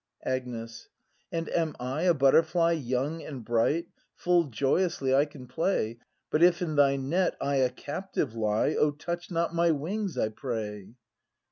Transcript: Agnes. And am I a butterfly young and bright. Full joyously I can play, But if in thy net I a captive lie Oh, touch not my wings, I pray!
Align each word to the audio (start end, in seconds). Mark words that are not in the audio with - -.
Agnes. 0.25 0.89
And 1.31 1.47
am 1.49 1.75
I 1.79 2.01
a 2.05 2.15
butterfly 2.15 2.71
young 2.71 3.21
and 3.21 3.45
bright. 3.45 3.85
Full 4.15 4.45
joyously 4.45 5.13
I 5.13 5.25
can 5.25 5.45
play, 5.45 5.99
But 6.31 6.41
if 6.41 6.59
in 6.59 6.75
thy 6.75 6.95
net 6.95 7.35
I 7.39 7.57
a 7.57 7.69
captive 7.69 8.33
lie 8.33 8.73
Oh, 8.73 8.89
touch 8.89 9.29
not 9.29 9.53
my 9.53 9.69
wings, 9.69 10.17
I 10.17 10.29
pray! 10.29 10.95